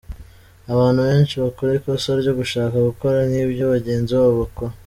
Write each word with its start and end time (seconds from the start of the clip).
Abantu 0.71 0.99
benshi 1.07 1.35
bakora 1.43 1.71
ikosa 1.79 2.09
ryo 2.21 2.31
gushaka 2.39 2.75
gukora 2.87 3.17
nk’ibyo 3.29 3.63
bagenzi 3.73 4.11
babo 4.17 4.33
bakora. 4.43 4.73